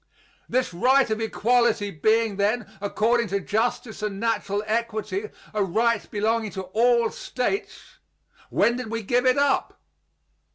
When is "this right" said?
0.49-1.07